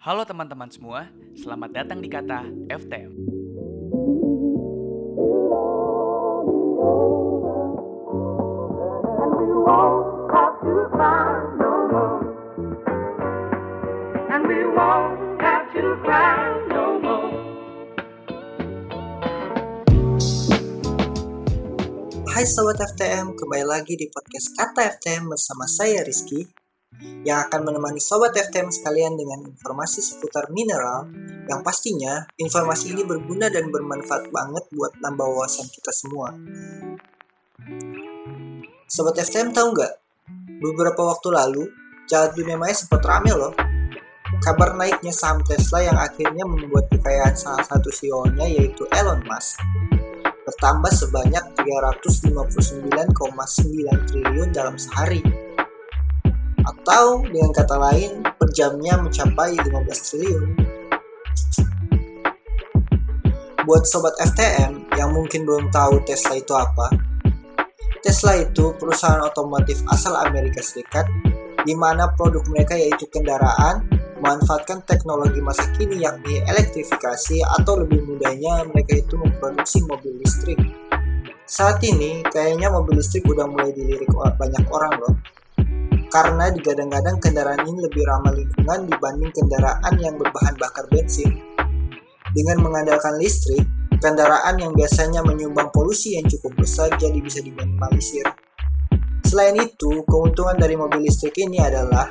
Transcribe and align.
Halo 0.00 0.24
teman-teman 0.24 0.72
semua, 0.72 1.12
selamat 1.36 1.76
datang 1.76 2.00
di 2.00 2.08
Kata 2.08 2.40
FTM. 2.72 3.12
Hai 22.24 22.48
Sobat 22.48 22.80
FTM, 22.96 23.36
kembali 23.36 23.64
lagi 23.68 24.00
di 24.00 24.08
podcast 24.08 24.56
Kata 24.56 24.96
FTM 24.96 25.28
bersama 25.28 25.68
saya 25.68 26.00
Rizky 26.00 26.59
yang 27.24 27.48
akan 27.48 27.60
menemani 27.64 28.00
Sobat 28.00 28.36
FTM 28.36 28.68
sekalian 28.68 29.16
dengan 29.16 29.44
informasi 29.48 30.04
seputar 30.04 30.52
mineral 30.52 31.08
yang 31.48 31.64
pastinya 31.64 32.28
informasi 32.38 32.94
ini 32.94 33.02
berguna 33.04 33.50
dan 33.50 33.72
bermanfaat 33.72 34.30
banget 34.30 34.64
buat 34.72 34.92
nambah 35.00 35.26
wawasan 35.26 35.66
kita 35.68 35.92
semua. 35.92 36.36
Sobat 38.90 39.16
FTM 39.18 39.54
tahu 39.54 39.76
nggak? 39.76 39.94
Beberapa 40.60 41.14
waktu 41.14 41.28
lalu, 41.32 41.64
jalan 42.10 42.30
dunia 42.36 42.56
maya 42.60 42.74
sempat 42.76 43.00
rame 43.06 43.32
loh. 43.32 43.54
Kabar 44.40 44.78
naiknya 44.78 45.10
saham 45.10 45.42
Tesla 45.42 45.82
yang 45.82 45.98
akhirnya 45.98 46.46
membuat 46.46 46.86
kekayaan 46.92 47.34
salah 47.34 47.66
satu 47.66 47.90
CEO-nya 47.90 48.46
yaitu 48.46 48.86
Elon 48.94 49.26
Musk 49.26 49.58
bertambah 50.50 50.90
sebanyak 50.90 51.44
359,9 51.62 54.10
triliun 54.10 54.50
dalam 54.50 54.74
sehari. 54.74 55.22
Atau 56.70 57.26
dengan 57.26 57.50
kata 57.50 57.74
lain, 57.74 58.22
per 58.22 58.48
jamnya 58.54 58.94
mencapai 58.94 59.58
15 59.58 60.06
triliun. 60.06 60.46
Buat 63.66 63.84
sobat 63.90 64.14
FTM 64.22 64.94
yang 64.94 65.10
mungkin 65.10 65.42
belum 65.42 65.74
tahu 65.74 66.02
Tesla 66.06 66.38
itu 66.38 66.54
apa, 66.54 66.90
Tesla 68.00 68.38
itu 68.38 68.72
perusahaan 68.80 69.20
otomotif 69.20 69.82
asal 69.90 70.16
Amerika 70.16 70.64
Serikat 70.64 71.04
di 71.66 71.76
mana 71.76 72.08
produk 72.16 72.40
mereka 72.48 72.72
yaitu 72.72 73.04
kendaraan 73.12 73.84
memanfaatkan 74.20 74.84
teknologi 74.88 75.40
masa 75.44 75.68
kini 75.76 76.00
yakni 76.00 76.40
elektrifikasi 76.48 77.44
atau 77.60 77.84
lebih 77.84 78.00
mudahnya 78.04 78.64
mereka 78.68 78.96
itu 79.00 79.20
memproduksi 79.20 79.84
mobil 79.84 80.16
listrik. 80.20 80.60
Saat 81.44 81.84
ini 81.84 82.24
kayaknya 82.30 82.72
mobil 82.72 83.00
listrik 83.00 83.26
udah 83.28 83.44
mulai 83.48 83.74
dilirik 83.76 84.08
banyak 84.12 84.64
orang 84.72 84.92
loh. 84.96 85.14
Karena 86.10 86.50
digadang-gadang 86.50 87.22
kendaraan 87.22 87.62
ini 87.70 87.86
lebih 87.86 88.02
ramah 88.02 88.34
lingkungan 88.34 88.90
dibanding 88.90 89.30
kendaraan 89.30 89.94
yang 90.02 90.18
berbahan 90.18 90.58
bakar 90.58 90.90
bensin. 90.90 91.38
Dengan 92.34 92.66
mengandalkan 92.66 93.14
listrik, 93.22 93.62
kendaraan 94.02 94.58
yang 94.58 94.74
biasanya 94.74 95.22
menyumbang 95.22 95.70
polusi 95.70 96.18
yang 96.18 96.26
cukup 96.26 96.66
besar 96.66 96.90
jadi 96.98 97.14
bisa 97.22 97.38
diminimalisir. 97.38 98.26
Selain 99.22 99.54
itu, 99.54 100.02
keuntungan 100.02 100.58
dari 100.58 100.74
mobil 100.74 101.06
listrik 101.06 101.38
ini 101.38 101.62
adalah 101.62 102.10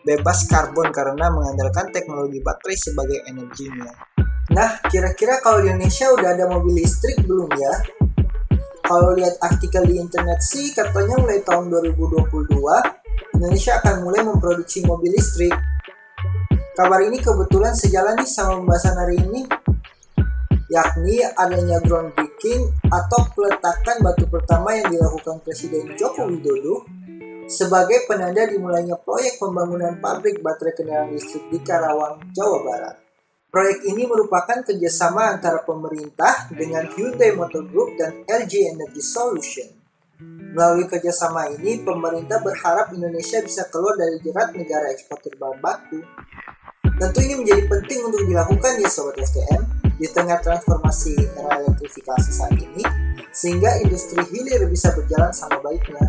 bebas 0.00 0.48
karbon 0.48 0.88
karena 0.88 1.28
mengandalkan 1.28 1.92
teknologi 1.92 2.40
baterai 2.40 2.78
sebagai 2.80 3.20
energinya. 3.28 3.92
Nah, 4.54 4.80
kira-kira 4.86 5.44
kalau 5.44 5.60
di 5.60 5.74
Indonesia 5.74 6.08
udah 6.14 6.32
ada 6.32 6.48
mobil 6.48 6.80
listrik 6.80 7.20
belum 7.26 7.50
ya? 7.52 7.74
Kalau 8.86 9.18
lihat 9.18 9.36
artikel 9.42 9.82
di 9.82 9.98
internet 9.98 10.38
sih 10.46 10.70
katanya 10.70 11.18
mulai 11.18 11.42
tahun 11.42 11.68
2022 11.68 12.95
Indonesia 13.36 13.76
akan 13.84 14.00
mulai 14.00 14.24
memproduksi 14.24 14.80
mobil 14.88 15.12
listrik. 15.12 15.52
Kabar 16.72 17.04
ini 17.04 17.20
kebetulan 17.20 17.76
sejalan 17.76 18.16
nih 18.16 18.28
sama 18.28 18.64
pembahasan 18.64 18.96
hari 18.96 19.20
ini 19.20 19.44
yakni 20.72 21.20
adanya 21.22 21.78
groundbreaking 21.84 22.72
atau 22.88 23.20
peletakan 23.36 24.02
batu 24.02 24.24
pertama 24.26 24.72
yang 24.74 24.88
dilakukan 24.88 25.38
Presiden 25.44 25.94
Joko 25.94 26.26
Widodo 26.26 26.88
sebagai 27.46 28.08
penanda 28.10 28.48
dimulainya 28.48 28.98
proyek 28.98 29.38
pembangunan 29.38 30.00
pabrik 30.00 30.42
baterai 30.42 30.74
kendaraan 30.74 31.12
listrik 31.14 31.46
di 31.52 31.60
Karawang, 31.62 32.18
Jawa 32.34 32.58
Barat. 32.64 32.96
Proyek 33.52 33.84
ini 33.86 34.08
merupakan 34.08 34.64
kerjasama 34.64 35.36
antara 35.36 35.62
pemerintah 35.62 36.50
dengan 36.50 36.88
Hyundai 36.88 37.36
Motor 37.36 37.68
Group 37.68 38.00
dan 38.00 38.26
LG 38.26 38.74
Energy 38.74 39.04
Solution. 39.04 39.75
Melalui 40.56 40.88
kerjasama 40.88 41.52
ini, 41.60 41.84
pemerintah 41.84 42.40
berharap 42.40 42.88
Indonesia 42.96 43.44
bisa 43.44 43.68
keluar 43.68 44.00
dari 44.00 44.16
jerat 44.24 44.56
negara 44.56 44.88
eksportir 44.88 45.36
bahan 45.36 45.60
baku. 45.60 46.00
Tentu 46.96 47.18
ini 47.20 47.44
menjadi 47.44 47.68
penting 47.68 48.00
untuk 48.08 48.24
dilakukan 48.24 48.80
ya 48.80 48.88
Sobat 48.88 49.20
STM 49.20 49.62
di 50.00 50.08
tengah 50.08 50.40
transformasi 50.40 51.12
era 51.36 51.60
elektrifikasi 51.60 52.30
saat 52.32 52.56
ini, 52.56 52.80
sehingga 53.36 53.76
industri 53.84 54.24
hilir 54.32 54.64
bisa 54.72 54.96
berjalan 54.96 55.28
sama 55.36 55.60
baiknya. 55.60 56.08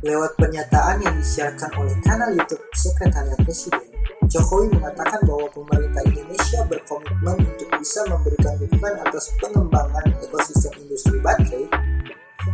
Lewat 0.00 0.32
pernyataan 0.40 1.04
yang 1.04 1.16
disiarkan 1.20 1.68
oleh 1.76 1.96
kanal 2.00 2.32
YouTube 2.32 2.64
Sekretariat 2.72 3.40
Presiden, 3.44 3.84
Jokowi 4.32 4.72
mengatakan 4.72 5.20
bahwa 5.28 5.52
pemerintah 5.52 6.00
Indonesia 6.08 6.64
berkomitmen 6.64 7.44
untuk 7.44 7.68
bisa 7.76 8.00
memberikan 8.08 8.56
dukungan 8.56 8.96
atas 9.04 9.28
pengembangan 9.44 10.04
ekosistem 10.24 10.72
industri 10.80 11.20
baterai 11.20 11.93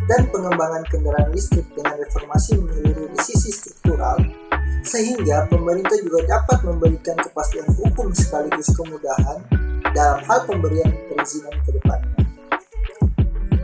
dan 0.06 0.26
pengembangan 0.30 0.82
kendaraan 0.90 1.30
listrik 1.34 1.66
dengan 1.74 1.98
reformasi 1.98 2.58
menyeluruh 2.58 3.10
di 3.10 3.18
sisi 3.22 3.50
struktural, 3.50 4.18
sehingga 4.86 5.50
pemerintah 5.50 5.98
juga 6.00 6.38
dapat 6.38 6.58
memberikan 6.66 7.16
kepastian 7.18 7.68
hukum 7.74 8.14
sekaligus 8.14 8.70
kemudahan 8.74 9.38
dalam 9.92 10.20
hal 10.24 10.40
pemberian 10.46 10.90
perizinan 11.10 11.54
ke 11.66 11.70
depannya. 11.74 12.16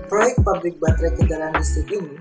Proyek 0.07 0.39
pabrik 0.47 0.79
baterai 0.79 1.13
kendaraan 1.19 1.55
listrik 1.59 1.91
ini 1.91 2.15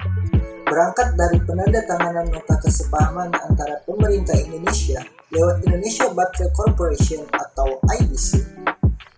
berangkat 0.66 1.13
dari 1.13 1.37
penandatanganan 1.45 2.25
nota 2.33 2.57
kesepahaman 2.57 3.29
antara 3.45 3.77
pemerintah 3.85 4.33
Indonesia 4.33 5.05
lewat 5.29 5.61
Indonesia 5.69 6.09
Battery 6.09 6.49
Corporation 6.57 7.22
atau 7.29 7.77
IBC 8.01 8.41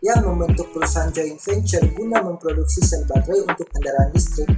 yang 0.03 0.21
membentuk 0.23 0.69
perusahaan 0.75 1.09
joint 1.09 1.39
venture 1.41 1.85
guna 1.95 2.21
memproduksi 2.21 2.83
sel 2.85 3.01
baterai 3.09 3.43
untuk 3.47 3.67
kendaraan 3.71 4.09
listrik. 4.13 4.49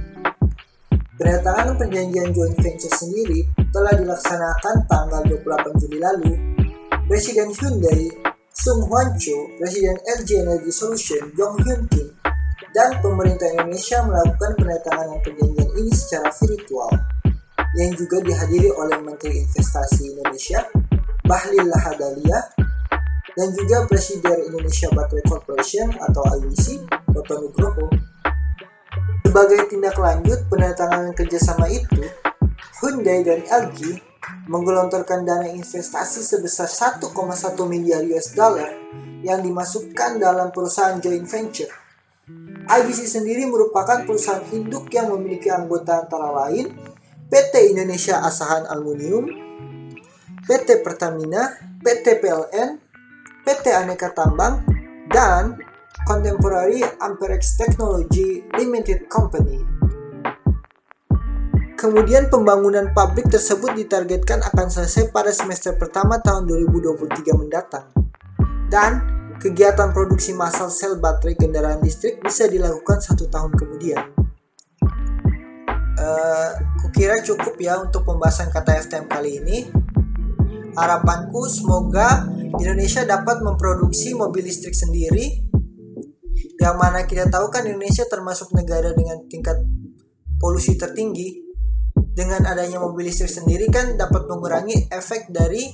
Penandatanganan 1.20 1.76
perjanjian 1.76 2.32
joint 2.32 2.56
venture 2.64 2.96
sendiri 2.96 3.44
telah 3.76 3.92
dilaksanakan 3.92 4.88
tanggal 4.88 5.20
28 5.28 5.76
Juli 5.84 6.00
lalu. 6.00 6.32
Presiden 7.12 7.52
Hyundai, 7.60 8.08
Sung 8.56 8.88
Hwan 8.88 9.12
Cho, 9.20 9.36
Presiden 9.60 10.00
LG 10.00 10.48
Energy 10.48 10.72
Solution, 10.72 11.28
Jong 11.36 11.60
Hyun 11.60 11.84
Kim, 11.92 12.08
dan 12.72 12.96
pemerintah 13.04 13.52
Indonesia 13.52 14.00
melakukan 14.00 14.64
penandatanganan 14.64 15.20
perjanjian 15.20 15.68
ini 15.76 15.92
secara 15.92 16.32
virtual 16.32 16.92
yang 17.76 17.92
juga 18.00 18.16
dihadiri 18.24 18.72
oleh 18.72 18.96
Menteri 19.04 19.44
Investasi 19.44 20.16
Indonesia 20.16 20.64
Bahlil 21.28 21.68
Lahadalia 21.68 22.38
dan 23.36 23.48
juga 23.60 23.84
Presiden 23.92 24.48
Indonesia 24.48 24.88
Battery 24.88 25.22
Corporation 25.28 25.92
atau 26.00 26.24
IBC 26.40 26.80
Toto 27.12 27.34
Nugroho. 27.44 28.09
Sebagai 29.30 29.70
tindak 29.70 29.94
lanjut 29.94 30.42
penandatanganan 30.50 31.14
kerjasama 31.14 31.70
itu, 31.70 32.02
Hyundai 32.82 33.22
dan 33.22 33.46
LG 33.46 34.02
menggelontorkan 34.50 35.22
dana 35.22 35.46
investasi 35.46 36.18
sebesar 36.18 36.66
1,1 36.66 37.14
miliar 37.70 38.02
US 38.10 38.34
dollar 38.34 38.74
yang 39.22 39.38
dimasukkan 39.38 40.18
dalam 40.18 40.50
perusahaan 40.50 40.98
joint 40.98 41.30
venture. 41.30 41.70
IBC 42.74 43.06
sendiri 43.06 43.46
merupakan 43.46 44.02
perusahaan 44.02 44.42
induk 44.50 44.90
yang 44.90 45.14
memiliki 45.14 45.46
anggota 45.46 46.02
antara 46.02 46.26
lain 46.34 46.74
PT 47.30 47.70
Indonesia 47.70 48.26
Asahan 48.26 48.66
Aluminium, 48.66 49.30
PT 50.42 50.82
Pertamina, 50.82 51.54
PT 51.78 52.18
PLN, 52.18 52.82
PT 53.46 53.78
Aneka 53.78 54.10
Tambang, 54.10 54.66
dan 55.06 55.69
Contemporary 56.06 56.82
Amperex 57.02 57.58
Technology 57.58 58.46
Limited 58.56 59.10
Company. 59.10 59.80
Kemudian 61.80 62.28
pembangunan 62.28 62.92
pabrik 62.92 63.32
tersebut 63.32 63.72
ditargetkan 63.72 64.44
akan 64.44 64.68
selesai 64.68 65.08
pada 65.08 65.32
semester 65.32 65.80
pertama 65.80 66.20
tahun 66.20 66.44
2023 66.44 67.40
mendatang. 67.40 67.88
Dan 68.68 69.00
kegiatan 69.40 69.88
produksi 69.90 70.36
massal 70.36 70.68
sel 70.68 71.00
baterai 71.00 71.40
kendaraan 71.40 71.80
listrik 71.80 72.20
bisa 72.20 72.44
dilakukan 72.46 73.00
satu 73.00 73.32
tahun 73.32 73.56
kemudian. 73.56 74.04
Uh, 75.96 76.50
kukira 76.84 77.24
cukup 77.24 77.56
ya 77.56 77.80
untuk 77.80 78.04
pembahasan 78.04 78.52
kata 78.52 78.84
FTM 78.84 79.08
kali 79.08 79.40
ini. 79.40 79.58
Harapanku 80.76 81.48
semoga 81.48 82.28
Indonesia 82.60 83.08
dapat 83.08 83.40
memproduksi 83.40 84.12
mobil 84.12 84.44
listrik 84.44 84.76
sendiri. 84.76 85.49
Yang 86.60 86.76
mana 86.76 87.08
kita 87.08 87.32
tahu 87.32 87.48
kan 87.48 87.64
Indonesia 87.64 88.04
termasuk 88.04 88.52
negara 88.52 88.92
dengan 88.92 89.24
tingkat 89.32 89.56
polusi 90.36 90.76
tertinggi. 90.76 91.48
Dengan 91.96 92.44
adanya 92.44 92.76
mobil 92.76 93.08
listrik 93.08 93.32
sendiri 93.32 93.72
kan 93.72 93.96
dapat 93.96 94.28
mengurangi 94.28 94.92
efek 94.92 95.32
dari 95.32 95.72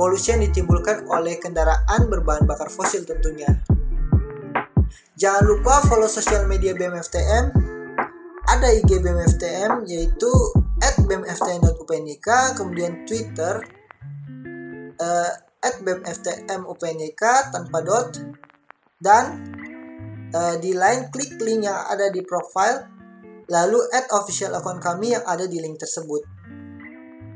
polusi 0.00 0.32
yang 0.32 0.40
ditimbulkan 0.48 1.04
oleh 1.12 1.36
kendaraan 1.36 2.08
berbahan 2.08 2.48
bakar 2.48 2.72
fosil 2.72 3.04
tentunya. 3.04 3.48
Jangan 5.20 5.44
lupa 5.44 5.84
follow 5.84 6.08
sosial 6.08 6.48
media 6.48 6.72
BMFTM. 6.72 7.52
Ada 8.46 8.68
IG 8.80 9.02
BMFTM 9.02 9.84
yaitu 9.90 10.30
@bmftm.upnik, 11.04 12.24
kemudian 12.56 13.04
Twitter 13.04 13.60
uh, 15.00 15.30
tanpa 17.52 17.78
dot 17.82 18.22
dan 19.02 19.55
uh, 20.34 20.56
di 20.58 20.72
line 20.74 21.12
klik 21.12 21.38
link 21.42 21.68
yang 21.68 21.86
ada 21.86 22.10
di 22.10 22.22
profile 22.24 22.96
lalu 23.46 23.78
add 23.94 24.10
official 24.10 24.54
account 24.58 24.82
kami 24.82 25.14
yang 25.14 25.22
ada 25.22 25.46
di 25.46 25.62
link 25.62 25.78
tersebut. 25.78 26.22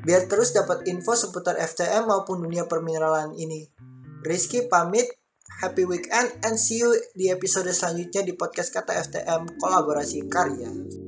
Biar 0.00 0.26
terus 0.26 0.50
dapat 0.50 0.88
info 0.88 1.12
seputar 1.14 1.60
FTM 1.60 2.08
maupun 2.08 2.40
dunia 2.40 2.64
permineralan 2.66 3.36
ini. 3.36 3.68
Rizky 4.24 4.66
pamit, 4.66 5.06
happy 5.60 5.84
weekend, 5.84 6.32
and 6.42 6.56
see 6.56 6.80
you 6.80 6.90
di 7.12 7.28
episode 7.28 7.68
selanjutnya 7.70 8.24
di 8.24 8.32
podcast 8.32 8.72
Kata 8.72 8.96
FTM 8.96 9.60
Kolaborasi 9.60 10.24
Karya. 10.26 10.99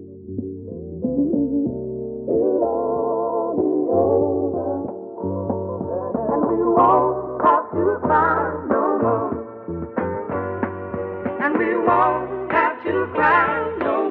and 11.52 11.58
we 11.58 11.76
won't 11.78 12.52
have 12.52 12.82
to 12.84 13.06
cry 13.14 13.76
no 13.81 14.01